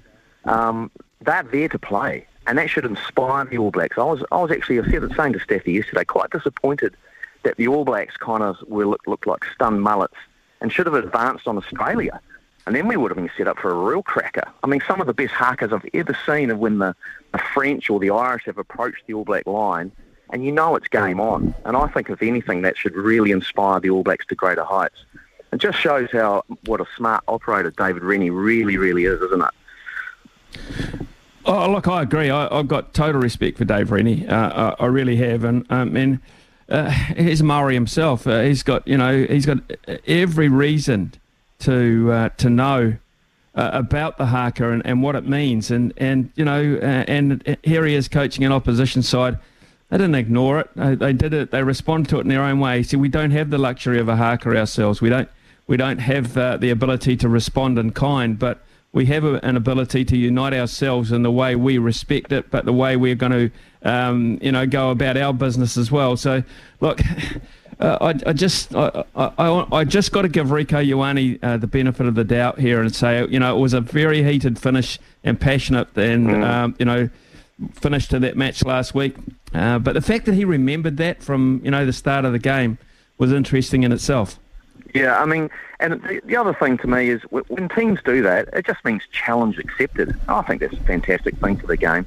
[0.44, 2.26] um, they're there to play.
[2.48, 3.96] And that should inspire the All Blacks.
[3.96, 6.96] I was, I was actually, I said the same to Steffi yesterday, quite disappointed
[7.44, 10.16] that the All Blacks kind of were looked, looked like stunned mullets
[10.60, 12.20] and should have advanced on Australia.
[12.66, 14.42] And then we would have been set up for a real cracker.
[14.64, 16.96] I mean, some of the best hakas I've ever seen are when the,
[17.32, 19.92] the French or the Irish have approached the All Black line,
[20.30, 21.54] and you know it's game on.
[21.64, 25.04] And I think, if anything, that should really inspire the All Blacks to greater heights.
[25.52, 31.06] It just shows how what a smart operator David Rennie really, really is, isn't it?
[31.44, 32.30] Oh, look, I agree.
[32.30, 34.26] I, I've got total respect for Dave Rennie.
[34.26, 35.44] Uh, I, I really have.
[35.44, 36.18] And, um, and
[36.68, 38.26] uh, here's Maori himself.
[38.26, 39.58] Uh, he's got, you know, he's got
[40.08, 41.12] every reason
[41.66, 42.96] to uh, to know
[43.54, 45.70] uh, about the haka and, and what it means.
[45.70, 49.38] And and you know, uh, and here he is coaching an opposition side.
[49.90, 50.70] They didn't ignore it.
[50.74, 51.52] They, they did it.
[51.52, 52.82] They responded to it in their own way.
[52.82, 55.00] See, we don't have the luxury of a haka ourselves.
[55.00, 55.28] We don't
[55.66, 58.62] we don't have uh, the ability to respond in kind, but
[58.92, 62.64] we have a, an ability to unite ourselves in the way we respect it, but
[62.64, 63.50] the way we're going to,
[63.82, 66.16] um, you know, go about our business as well.
[66.16, 66.42] So,
[66.80, 67.00] look,
[67.78, 71.66] uh, I, I, just, I, I, I, just got to give Rieko Ioane uh, the
[71.66, 74.98] benefit of the doubt here and say, you know, it was a very heated finish
[75.24, 76.44] and passionate, and Mm.
[76.44, 77.08] um, you know,
[77.72, 79.14] finish to that match last week.
[79.54, 82.38] Uh, but the fact that he remembered that from, you know, the start of the
[82.38, 82.78] game
[83.18, 84.38] was interesting in itself.
[84.94, 85.50] Yeah, I mean,
[85.80, 89.02] and the, the other thing to me is when teams do that, it just means
[89.12, 90.18] challenge accepted.
[90.28, 92.06] I think that's a fantastic thing for the game.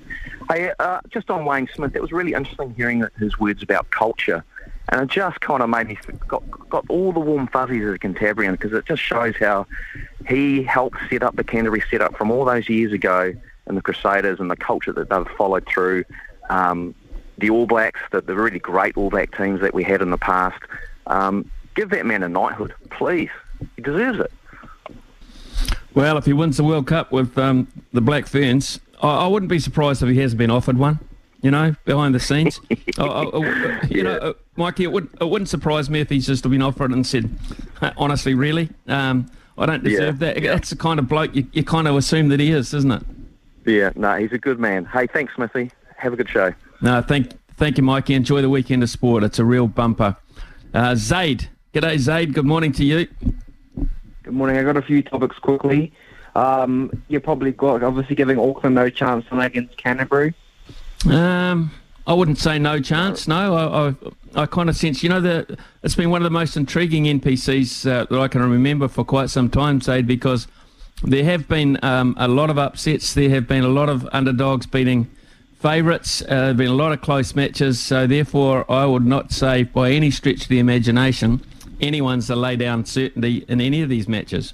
[0.49, 4.43] Hey, uh, just on Wayne Smith, it was really interesting hearing his words about culture,
[4.89, 7.99] and it just kind of made me got got all the warm fuzzies as a
[7.99, 9.65] Cantabrian because it just shows how
[10.27, 13.33] he helped set up the Canterbury setup from all those years ago
[13.67, 16.03] and the Crusaders and the culture that they've followed through.
[16.49, 16.95] Um,
[17.37, 20.17] the All Blacks, the, the really great All Black teams that we had in the
[20.17, 20.61] past.
[21.07, 23.29] Um, give that man a knighthood, please.
[23.75, 24.31] He deserves it.
[25.93, 29.49] Well, if he wins the World Cup with um, the Black Ferns, I, I wouldn't
[29.49, 30.99] be surprised if he hasn't been offered one.
[31.41, 32.59] You know, behind the scenes.
[32.97, 36.25] I- I- I- you know, uh, Mikey, it, would, it wouldn't surprise me if he's
[36.27, 37.29] just been offered and said,
[37.97, 40.43] honestly, really, um, I don't deserve Yeah, that.
[40.43, 43.03] That's the kind of bloke you, you kind of assume that he is, isn't it?
[43.65, 44.83] Yeah, no, he's a good man.
[44.85, 45.71] Hey, thanks, Smithy.
[45.95, 46.53] Have a good show.
[46.81, 48.15] No, thank, thank you, Mikey.
[48.15, 49.23] Enjoy the weekend of sport.
[49.23, 50.17] It's a real bumper.
[50.73, 52.33] Uh, Zaid, g'day, Zaid.
[52.33, 53.07] Good morning to you.
[54.23, 54.57] Good morning.
[54.57, 55.93] I got a few topics quickly.
[56.35, 60.33] Um, you probably got obviously giving Auckland no chance tonight against Canterbury.
[61.07, 61.71] Um,
[62.05, 63.27] I wouldn't say no chance.
[63.27, 63.89] No, I,
[64.39, 65.03] I, I kind of sense.
[65.03, 68.41] You know, the it's been one of the most intriguing NPCs uh, that I can
[68.49, 70.47] remember for quite some time, Zaid, because
[71.03, 73.13] there have been um, a lot of upsets.
[73.13, 75.09] There have been a lot of underdogs beating
[75.59, 76.21] favourites.
[76.21, 77.79] Uh, there have been a lot of close matches.
[77.79, 81.43] So therefore, I would not say by any stretch of the imagination
[81.81, 84.53] anyone's to lay down certainty in any of these matches.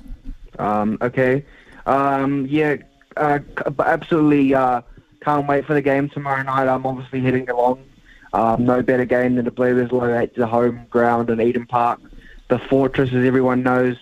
[0.60, 1.46] Um, okay.
[1.86, 2.78] Um, yeah,
[3.18, 3.40] uh,
[3.80, 4.82] absolutely uh,
[5.26, 6.68] can't wait for the game tomorrow night.
[6.68, 7.84] I'm obviously heading along.
[8.32, 12.00] Um, no better game than the Bluebirds at the home ground in Eden Park.
[12.48, 13.98] The fortress, as everyone knows.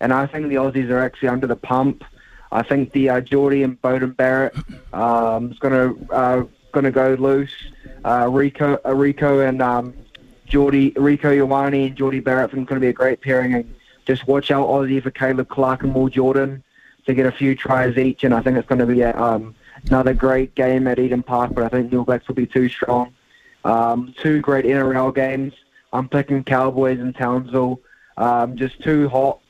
[0.00, 2.04] And I think the Aussies are actually under the pump.
[2.52, 4.54] I think the uh, Jordie and Beauden Barrett
[4.92, 7.54] um, is going to uh, going to go loose.
[8.04, 9.94] Uh, Rieko, uh, Rieko and um,
[10.46, 13.54] Jordie, Rieko Ioane and Jordie Barrett think going to be a great pairing.
[13.54, 13.74] And
[14.04, 16.62] just watch out Aussie for Caleb Clarke and Will Jordan
[17.06, 18.24] to get a few tries each.
[18.24, 19.54] And I think it's going to be a, um,
[19.86, 21.52] another great game at Eden Park.
[21.54, 23.14] But I think the All Blacks will be too strong.
[23.64, 25.52] Um, two great NRL games.
[25.92, 27.80] I'm picking Cowboys and Townsville.
[28.16, 29.40] Um, just too hot.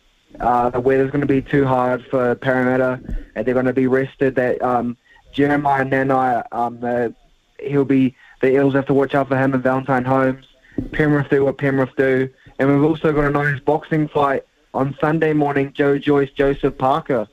[0.41, 3.01] Uh, the weather's going to be too hard for Parramatta,
[3.35, 4.35] and they're going to be rested.
[4.35, 4.97] That um,
[5.33, 7.15] Jeremiah Nanai, um, the,
[7.61, 10.47] he'll be the Eels have to watch out for him and Valentine Holmes.
[10.93, 14.45] Penrith do what Penrith do, and we've also got a nice boxing fight
[14.75, 15.73] on Sunday morning.
[15.73, 17.27] Joe Joyce, Joseph Parker.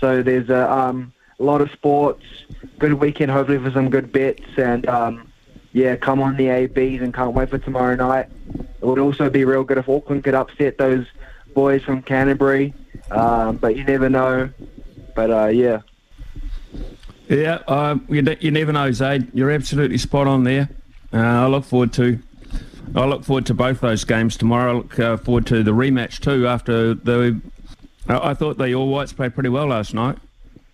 [0.00, 2.24] So there's a, um, a lot of sports.
[2.78, 5.32] Good weekend, hopefully for some good bets, and um,
[5.72, 8.28] yeah, come on the ABs and can't wait for tomorrow night.
[8.80, 11.06] It would also be real good if Auckland could upset those
[11.54, 12.74] boys from Canterbury,
[13.10, 14.50] um, but you never know.
[15.14, 15.80] But uh, yeah.
[17.28, 19.30] Yeah, uh, you, you never know, Zaid.
[19.34, 20.70] You're absolutely spot on there.
[21.12, 22.18] Uh, I look forward to
[22.94, 24.70] I look forward to both those games tomorrow.
[24.70, 26.46] I look uh, forward to the rematch too.
[26.46, 27.40] After the,
[28.08, 30.18] I thought the All Whites played pretty well last night.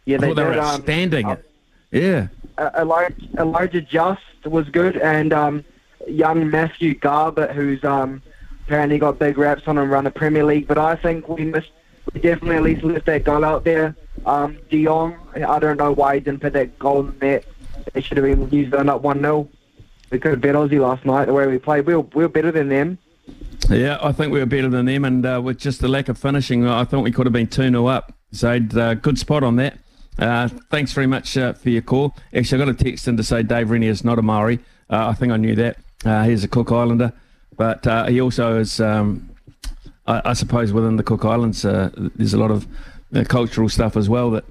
[0.05, 1.27] Yeah, they, I thought they were um, outstanding.
[1.27, 1.37] uh,
[1.91, 2.29] yeah.
[2.59, 5.65] uh, Elijah, Elijah Just was good, and um,
[6.07, 8.23] young Matthew Garbett, who's um,
[8.67, 10.67] apparently got big raps on him around the Premier League.
[10.67, 11.71] But I think we missed,
[12.13, 13.97] we definitely at least left that goal out there.
[14.27, 17.45] Um, De Jong, I don't know why he didn't put that goal in net.
[17.95, 19.49] It should have been New Zealand up 1 0.
[20.11, 21.87] We could have bet Aussie last night the way we played.
[21.87, 22.99] We were, we were better than them.
[23.69, 26.19] Yeah, I think we were better than them, and uh, with just the lack of
[26.19, 28.13] finishing, I thought we could have been 2 0 up.
[28.33, 29.79] So, uh, good spot on that.
[30.19, 32.15] Uh, thanks very much uh, for your call.
[32.35, 34.61] Actually, I got a text in to say Dave Rennie is not a Maori.
[34.89, 35.77] Uh, I think I knew that.
[36.05, 37.13] Uh, he's a Cook Islander,
[37.57, 39.31] but uh, he also is, um,
[40.07, 42.67] I, I suppose, within the Cook Islands, uh, there's a lot of
[43.29, 44.45] cultural stuff as well that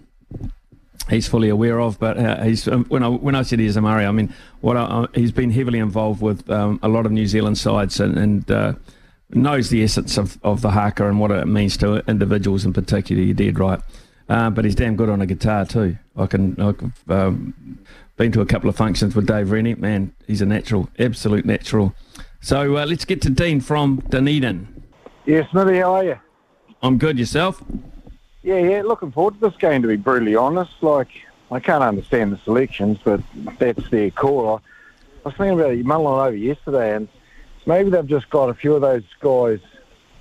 [1.10, 2.00] he's fully aware of.
[2.00, 5.06] But he's um, when I when I said he's a Maori, I mean what I,
[5.13, 8.18] he's been heavily involved with um, a lot of New Zealand sides and.
[8.18, 8.77] and
[9.36, 13.19] knows the essence of, of the haka and what it means to individuals in particular.
[13.19, 13.80] You're dead right.
[14.29, 15.97] Uh, but he's damn good on a guitar too.
[16.15, 17.79] I can, I've um,
[18.15, 19.75] been to a couple of functions with Dave Rennie.
[19.75, 21.93] Man, he's a natural, absolute natural.
[22.41, 24.83] So uh, let's get to Dean from Dunedin.
[25.25, 26.19] Yeah, Smithy, how are you?
[26.81, 27.17] I'm good.
[27.17, 27.63] Yourself?
[28.43, 30.71] Yeah, yeah, looking forward to this game, to be brutally honest.
[30.81, 31.07] Like,
[31.49, 33.21] I can't understand the selections, but
[33.57, 34.61] that's their core.
[35.23, 37.07] I was thinking about it, mulling over yesterday, and
[37.65, 39.59] maybe they've just got a few of those guys,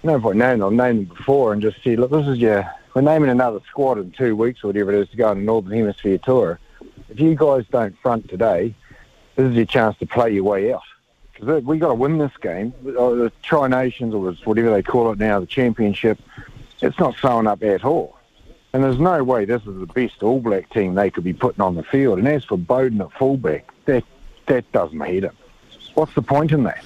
[0.05, 2.71] no point naming them, I've named them before, and just said, look, this is your,
[2.95, 5.45] we're naming another squad in two weeks or whatever it is to go on the
[5.45, 6.59] Northern Hemisphere tour.
[7.09, 8.75] If you guys don't front today,
[9.37, 10.83] this is your chance to play your way out.
[11.33, 12.75] Because we got to win this game.
[12.87, 16.19] Uh, The Tri Nations, or whatever they call it now, the championship,
[16.81, 18.19] it's not showing up at all.
[18.73, 21.61] And there's no way this is the best All Black team they could be putting
[21.61, 22.19] on the field.
[22.19, 24.05] And as for Beauden at fullback, that
[24.47, 25.37] that doesn't hit him.
[25.95, 26.85] What's the point in that?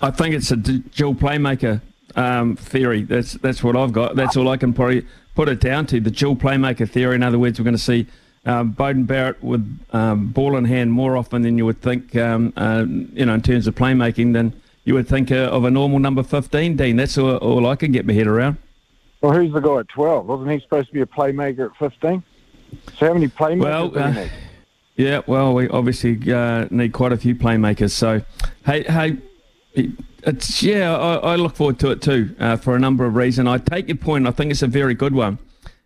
[0.00, 1.80] I think it's a dual playmaker
[2.16, 3.02] um, theory.
[3.02, 4.16] That's that's what I've got.
[4.16, 6.00] That's all I can probably put it down to.
[6.00, 7.14] The dual playmaker theory.
[7.14, 8.06] In other words, we're going to see
[8.44, 12.16] um, Beauden Barrett with um, ball in hand more often than you would think.
[12.16, 15.70] Um, uh, you know, in terms of playmaking, than you would think uh, of a
[15.70, 16.76] normal number 15.
[16.76, 18.56] Dean, that's all, all I can get my head around.
[19.20, 20.26] Well, who's the guy at 12?
[20.26, 22.22] Wasn't he supposed to be a playmaker at 15?
[22.98, 24.28] So how many playmakers Well, uh.
[24.96, 27.92] Yeah, well, we obviously uh, need quite a few playmakers.
[27.92, 28.22] So,
[28.66, 29.16] hey, hey,
[30.22, 33.48] it's yeah, I, I look forward to it too uh, for a number of reasons.
[33.48, 34.26] I take your point.
[34.26, 35.38] I think it's a very good one,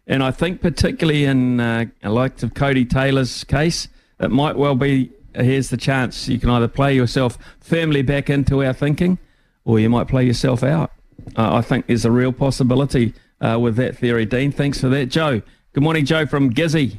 [0.06, 3.88] and I think particularly in uh, like of Codie Taylor's case,
[4.20, 5.12] it might well be.
[5.34, 9.18] Here's the chance: you can either play yourself firmly back into our thinking,
[9.64, 10.92] or you might play yourself out.
[11.36, 14.24] Uh, I think there's a real possibility uh, with that theory.
[14.24, 15.42] Dean, thanks for that, Joe.
[15.72, 16.98] Good morning, Joe from Gizzy.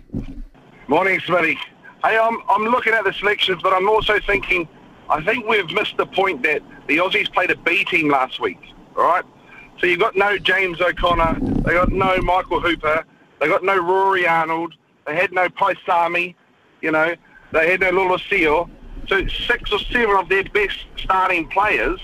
[0.87, 1.57] Morning, Smitty.
[2.03, 4.67] Hey, I'm, I'm looking at the selections, but I'm also thinking,
[5.09, 8.59] I think we've missed the point that the Aussies played a B team last week,
[8.95, 9.23] all right?
[9.79, 13.05] So you've got no James O'Connor, they got no Michael Hooper,
[13.39, 14.73] they got no Rory Arnold,
[15.05, 16.35] they had no Paisami,
[16.81, 17.15] you know,
[17.53, 18.69] they had no Lula Seal.
[19.07, 21.99] So six or seven of their best starting players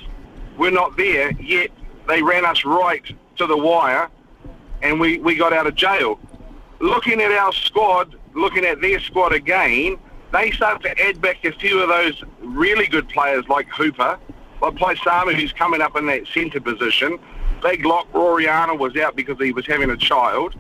[0.58, 1.72] were not there, yet
[2.08, 3.04] they ran us right
[3.38, 4.10] to the wire
[4.82, 6.20] and we, we got out of jail.
[6.80, 9.98] Looking at our squad, looking at their squad again,
[10.34, 14.20] they start to add back a few of those really good players like Hooper,
[14.62, 17.20] like Paisami, who's coming up in that centre position.
[17.62, 20.56] Big lock, Rory Arnold was out because he was having a child.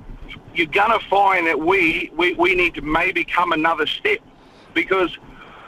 [0.53, 4.19] you're going to find that we, we, we need to maybe come another step
[4.73, 5.17] because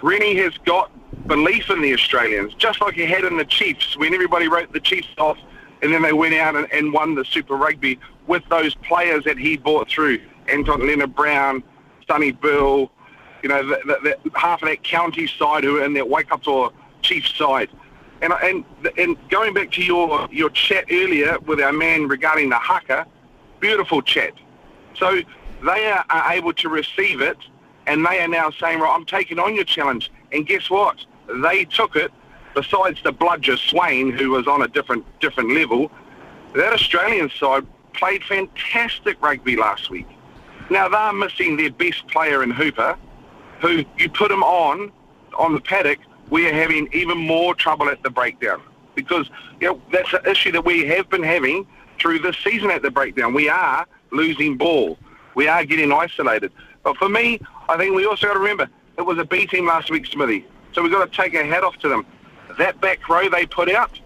[0.02, 0.92] Rennie has got
[1.28, 4.80] belief in the Australians, just like he had in the Chiefs when everybody wrote the
[4.80, 5.38] Chiefs off
[5.82, 9.38] and then they went out and, and won the Super Rugby with those players that
[9.38, 10.20] he brought through.
[10.48, 11.64] Anton Lienert-Brown,
[12.08, 12.92] Sonny Bill,
[13.46, 16.74] you know, the, the, the, half of that county side who are in that Waikato
[17.04, 17.70] Chiefs side.
[18.24, 18.66] And, and,
[18.98, 23.06] and going back to your, your chat earlier with our man regarding the haka,
[23.60, 24.34] beautiful chat.
[24.96, 25.22] So
[25.64, 27.38] they are, are able to receive it
[27.86, 30.10] and they are now saying, right, I'm taking on your challenge.
[30.32, 31.06] And guess what?
[31.44, 32.12] They took it,
[32.56, 35.92] besides the bludger Swain, who was on a different different level,
[36.56, 40.08] that Australian side played fantastic rugby last week.
[40.72, 42.98] Now they're missing their best player in Hooper,
[43.66, 44.92] who you put him on
[45.38, 48.62] on the paddock, we are having even more trouble at the breakdown
[48.94, 49.30] because
[49.60, 51.68] you know that's an issue that we have been having
[52.00, 53.34] through this season at the breakdown.
[53.34, 54.98] We are losing ball.
[55.34, 56.52] We are getting isolated.
[56.84, 59.66] But for me, I think we also got to remember it was a B team
[59.66, 60.46] last week, Smithy.
[60.74, 62.06] So we've got to take our hat off to them.
[62.58, 64.00] That back row they put out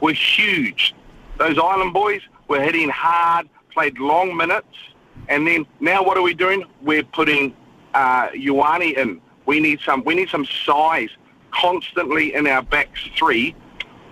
[0.00, 0.94] were huge.
[1.38, 4.76] Those Island boys were hitting hard, played long minutes,
[5.28, 6.64] and then now what are we doing?
[6.80, 7.54] We're putting
[7.94, 9.20] uh, Ioane in.
[9.46, 10.04] We need some.
[10.04, 11.10] We need some size
[11.52, 13.54] constantly in our backs three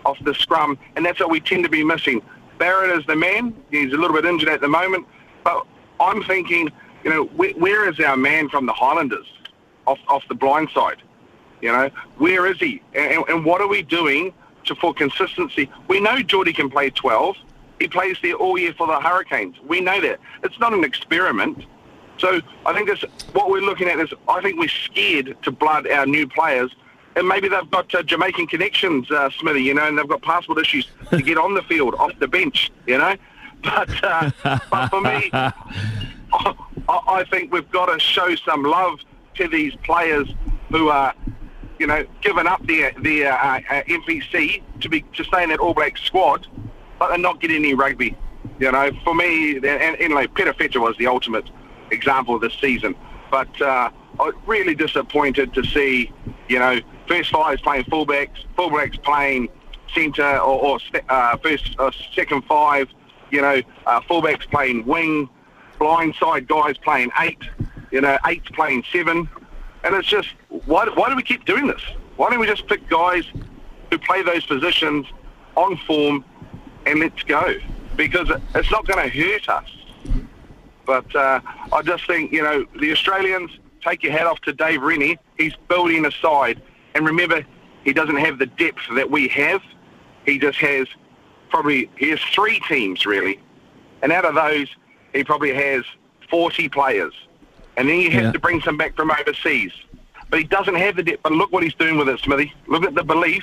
[0.05, 2.23] off the scrum, and that's what we tend to be missing.
[2.59, 3.55] Barrett is the man.
[3.71, 5.07] He's a little bit injured at the moment,
[5.45, 5.67] but
[5.99, 6.71] I'm thinking,
[7.05, 9.27] you know, where, where is our man from the Highlanders
[9.87, 11.03] off off the blind side?
[11.61, 12.83] You know, where is he?
[12.95, 14.33] And, and what are we doing
[14.65, 15.71] to for consistency?
[15.89, 17.37] We know Jordie can play 12.
[17.79, 19.57] He plays there all year for the Hurricanes.
[19.67, 20.21] We know that.
[20.43, 21.65] It's not an experiment.
[22.21, 25.89] So I think that's what we're looking at is I think we're scared to blood
[25.89, 26.71] our new players.
[27.17, 30.59] And maybe they've got uh, Jamaican connections, uh, Smithy, you know, and they've got passport
[30.59, 33.17] issues to get on the field, off the bench, you know.
[33.62, 34.31] But, uh,
[34.71, 35.55] but for me, I,
[36.89, 39.00] I think we've got to show some love
[39.35, 40.29] to these players
[40.71, 41.15] who are
[41.81, 45.61] you know, given up their their uh, uh, NPC to be to stay in that
[45.61, 46.47] All Black squad,
[46.99, 48.15] but they're not getting any rugby.
[48.59, 51.49] You know, for me, and, and like Perofeta was the ultimate
[51.90, 52.94] example this season.
[53.30, 53.90] But uh,
[54.47, 56.12] really disappointed to see,
[56.49, 59.49] you know, first five is playing fullbacks, fullbacks playing
[59.94, 60.78] centre or, or
[61.09, 62.88] uh, first uh, second five,
[63.30, 65.28] you know, uh, fullbacks playing wing,
[65.78, 67.42] blindside guys playing eight,
[67.90, 69.28] you know, eights playing seven.
[69.85, 70.28] And it's just,
[70.66, 71.82] why, why do we keep doing this?
[72.16, 73.25] Why don't we just pick guys
[73.90, 75.06] who play those positions
[75.56, 76.25] on form
[76.85, 77.54] and let's go?
[77.97, 79.68] Because it's not going to hurt us.
[80.90, 81.40] But uh,
[81.73, 83.50] I just think, you know, the Australians,
[83.85, 85.18] take your hat off to Dave Rennie.
[85.38, 86.61] He's building a side.
[86.94, 87.44] And remember,
[87.85, 89.62] he doesn't have the depth that we have.
[90.26, 90.88] He just has
[91.49, 93.40] probably, he has three teams, really.
[94.02, 94.68] And out of those,
[95.12, 95.85] he probably has
[96.28, 97.14] 40 players
[97.80, 98.32] and then you have yeah.
[98.32, 99.73] to bring some back from overseas.
[100.28, 101.23] But he doesn't have the depth.
[101.23, 102.52] But look what he's doing with it, Smithy.
[102.66, 103.42] Look at the belief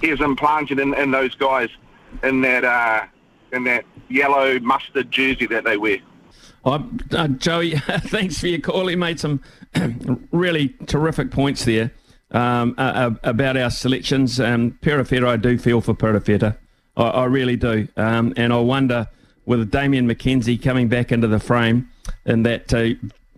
[0.00, 1.68] he has implanted in, in those guys
[2.22, 3.04] in that uh,
[3.52, 5.98] in that yellow mustard jersey that they wear.
[6.66, 8.88] Uh, Joey, thanks for your call.
[8.88, 9.40] He made some
[10.32, 11.92] really terrific points there
[12.32, 14.40] um, uh, about our selections.
[14.40, 16.56] Um, Perofeta, I do feel for Perofeta.
[16.96, 17.86] I, I really do.
[17.96, 19.06] Um, and I wonder,
[19.44, 21.88] with Damian McKenzie coming back into the frame
[22.24, 22.88] in that uh,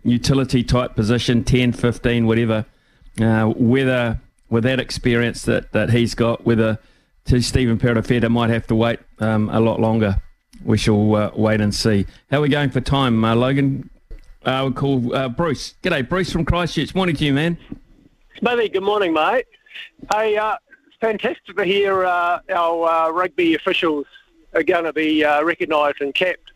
[0.04, 2.64] utility type position, 10, 15, whatever,
[3.20, 6.78] uh, whether with that experience that, that he's got, whether
[7.26, 10.16] to Stephen Perofeta might have to wait um, a lot longer.
[10.64, 12.06] We shall uh, wait and see.
[12.30, 13.90] How are we going for time, uh, Logan?
[14.44, 15.74] Uh, we'll call uh, Bruce.
[15.82, 16.94] G'day, Bruce from Christchurch.
[16.94, 17.58] Morning to you, man.
[18.38, 19.46] Smithy, good morning, mate.
[20.12, 24.06] Hey, uh, it's fantastic to hear uh, our uh, rugby officials
[24.54, 26.52] are going to be uh, recognised and capped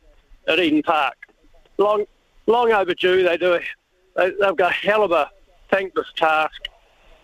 [0.49, 1.16] at Eden Park.
[1.78, 2.04] Long,
[2.47, 3.23] long overdue.
[3.23, 3.59] They do.
[4.16, 5.30] They, they've got a hell of a
[5.71, 6.68] thankless task,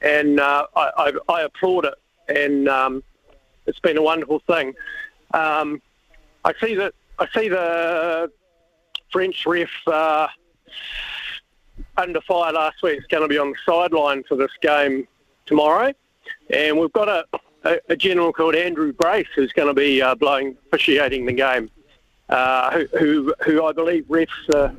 [0.03, 1.95] and I, I, I, applaud it.
[2.29, 3.03] And um,
[3.67, 4.75] it's been a wonderful thing.
[5.35, 5.83] Um,
[6.45, 6.95] I see that.
[7.19, 8.31] I see the
[9.11, 10.29] French ref uh,
[11.97, 12.99] under fire last week.
[12.99, 15.07] Is going to be on the sideline for this game
[15.47, 15.93] tomorrow,
[16.51, 17.25] and we've got a,
[17.65, 21.71] a, a general called Andrew Brace who's going to be uh, blowing officiating the game.
[22.29, 24.71] Uh, who, who, who I believe refs uh,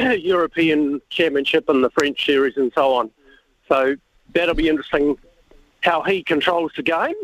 [0.16, 3.10] European Championship and the French Series and so on.
[3.68, 3.94] So
[4.34, 5.16] that'll be interesting
[5.82, 7.14] how he controls the game.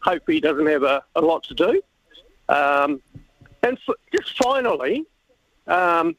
[0.00, 1.82] Hope he doesn't have a, a lot to do.
[2.48, 3.02] Um,
[3.68, 3.78] and
[4.14, 5.04] just finally,
[5.66, 6.16] um,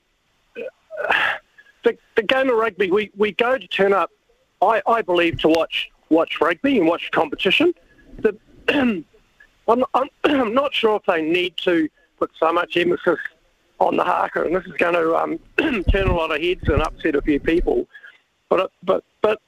[1.83, 4.11] the, the game of rugby, we, we go to turn up,
[4.61, 7.73] I, I believe, to watch watch rugby and watch competition.
[8.19, 8.37] The,
[8.69, 9.05] I'm,
[9.67, 13.19] I'm, I'm not sure if they need to put so much emphasis
[13.79, 15.39] on the haka, and this is going to um,
[15.91, 17.87] turn a lot of heads and upset a few people.
[18.49, 19.39] But but but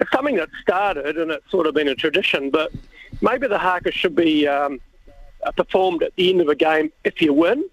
[0.00, 2.50] it's something that started, and it's sort of been a tradition.
[2.50, 2.72] But
[3.20, 4.80] maybe the haka should be um,
[5.52, 7.64] performed at the end of a game if you win.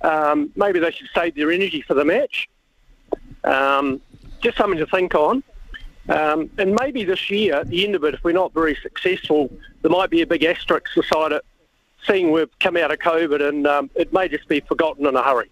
[0.00, 2.48] Um, maybe they should save their energy for the match.
[3.44, 4.00] Um,
[4.40, 5.42] just something to think on.
[6.08, 9.52] Um, and maybe this year, at the end of it, if we're not very successful,
[9.82, 11.44] there might be a big asterisk beside it,
[12.06, 15.22] seeing we've come out of COVID, and um, it may just be forgotten in a
[15.22, 15.50] hurry.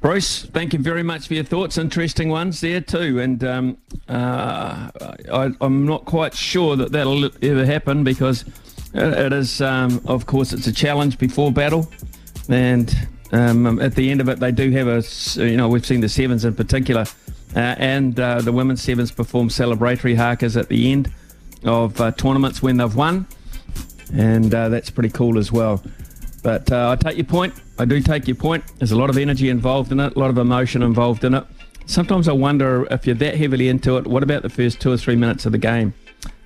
[0.00, 1.78] Bruce, thank you very much for your thoughts.
[1.78, 4.90] Interesting ones there too, and um, uh,
[5.32, 8.44] I, am not quite sure that that'll ever happen because
[8.94, 11.90] it is, um, of course, it's a challenge before battle,
[12.48, 12.94] and
[13.32, 15.02] um, at the end of it, they do have a,
[15.44, 17.04] you know, we've seen the sevens in particular
[17.56, 21.12] uh, and uh, the women's sevens perform celebratory hakas at the end
[21.64, 23.26] of uh, tournaments when they've won,
[24.12, 25.82] and uh, that's pretty cool as well.
[26.42, 27.54] But uh, I take your point.
[27.78, 28.64] I do take your point.
[28.78, 31.44] There's a lot of energy involved in it, a lot of emotion involved in it.
[31.86, 34.96] Sometimes I wonder if you're that heavily into it, what about the first two or
[34.96, 35.94] three minutes of the game?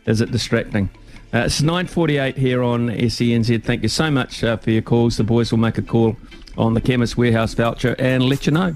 [0.07, 0.91] Is it distracting?
[1.33, 3.63] Uh, it's 9.48 here on SENZ.
[3.63, 5.19] Thank you so much uh, for your calls.
[5.19, 6.17] The boys will make a call
[6.57, 8.75] on the Chemist Warehouse voucher and let you know.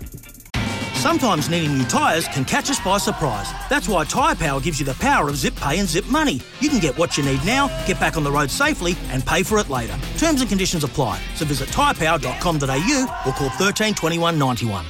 [0.94, 3.50] Sometimes needing new tyres can catch us by surprise.
[3.68, 6.40] That's why Tyre Power gives you the power of zip pay and zip money.
[6.60, 9.42] You can get what you need now, get back on the road safely, and pay
[9.42, 9.98] for it later.
[10.16, 11.20] Terms and conditions apply.
[11.34, 14.86] So visit tyrepower.com.au or call 13 21 91.